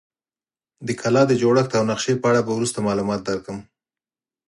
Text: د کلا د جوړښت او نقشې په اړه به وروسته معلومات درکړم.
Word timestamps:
د 0.87 0.89
کلا 1.01 1.23
د 1.27 1.33
جوړښت 1.41 1.71
او 1.79 1.83
نقشې 1.91 2.13
په 2.21 2.27
اړه 2.31 2.41
به 2.45 2.51
وروسته 2.53 2.85
معلومات 2.87 3.21
درکړم. 3.23 3.59